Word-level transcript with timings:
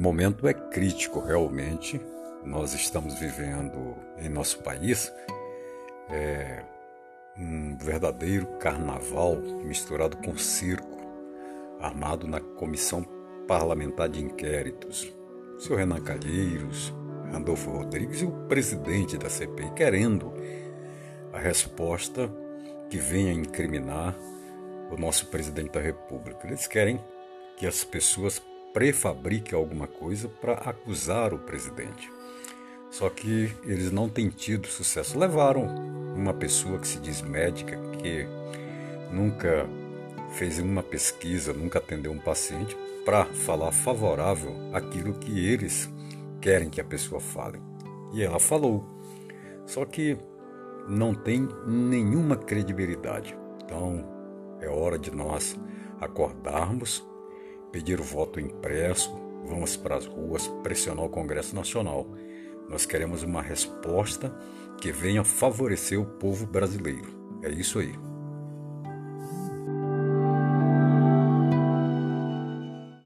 momento 0.00 0.46
é 0.48 0.54
crítico, 0.54 1.20
realmente. 1.20 2.00
Nós 2.44 2.74
estamos 2.74 3.18
vivendo 3.18 3.96
em 4.18 4.28
nosso 4.28 4.58
país 4.62 5.12
é, 6.10 6.62
um 7.38 7.76
verdadeiro 7.76 8.46
carnaval 8.58 9.36
misturado 9.64 10.16
com 10.18 10.36
circo, 10.36 10.98
armado 11.80 12.26
na 12.26 12.40
Comissão 12.40 13.04
Parlamentar 13.46 14.08
de 14.08 14.22
Inquéritos. 14.22 15.12
O 15.56 15.60
senhor 15.60 15.78
Renan 15.78 16.02
Calheiros, 16.02 16.92
Randolfo 17.30 17.70
Rodrigues 17.70 18.20
e 18.20 18.24
o 18.24 18.32
presidente 18.46 19.16
da 19.16 19.28
CPI 19.28 19.70
querendo 19.74 20.32
a 21.32 21.38
resposta 21.38 22.30
que 22.90 22.98
venha 22.98 23.32
incriminar 23.32 24.14
o 24.90 24.96
nosso 24.96 25.26
presidente 25.26 25.72
da 25.72 25.80
República. 25.80 26.46
Eles 26.46 26.66
querem 26.66 27.00
que 27.56 27.66
as 27.66 27.82
pessoas 27.82 28.42
prefabriquem 28.74 29.56
alguma 29.56 29.86
coisa 29.86 30.28
para 30.28 30.54
acusar 30.54 31.32
o 31.32 31.38
presidente. 31.38 32.12
Só 32.90 33.08
que 33.08 33.50
eles 33.62 33.92
não 33.92 34.08
têm 34.08 34.28
tido 34.28 34.66
sucesso. 34.66 35.18
Levaram 35.18 35.64
uma 36.14 36.34
pessoa 36.34 36.78
que 36.80 36.88
se 36.88 36.98
diz 36.98 37.22
médica, 37.22 37.78
que 37.98 38.26
nunca 39.12 39.66
fez 40.32 40.58
uma 40.58 40.82
pesquisa, 40.82 41.52
nunca 41.52 41.78
atendeu 41.78 42.10
um 42.10 42.18
paciente, 42.18 42.76
para 43.04 43.24
falar 43.26 43.70
favorável 43.70 44.52
àquilo 44.72 45.14
que 45.14 45.46
eles 45.46 45.88
querem 46.40 46.68
que 46.68 46.80
a 46.80 46.84
pessoa 46.84 47.20
fale. 47.20 47.60
E 48.12 48.22
ela 48.22 48.40
falou. 48.40 48.84
Só 49.66 49.84
que 49.84 50.16
não 50.88 51.14
tem 51.14 51.48
nenhuma 51.66 52.36
credibilidade. 52.36 53.36
Então 53.64 54.04
é 54.60 54.68
hora 54.68 54.98
de 54.98 55.10
nós 55.10 55.58
acordarmos 56.00 57.06
pedir 57.74 57.98
o 57.98 58.04
voto 58.04 58.38
impresso, 58.38 59.12
vamos 59.44 59.76
para 59.76 59.96
as 59.96 60.06
ruas 60.06 60.46
pressionar 60.62 61.04
o 61.04 61.08
Congresso 61.08 61.56
Nacional. 61.56 62.06
Nós 62.70 62.86
queremos 62.86 63.24
uma 63.24 63.42
resposta 63.42 64.32
que 64.80 64.92
venha 64.92 65.24
favorecer 65.24 66.00
o 66.00 66.06
povo 66.06 66.46
brasileiro. 66.46 67.08
É 67.42 67.50
isso 67.50 67.80
aí. 67.80 67.92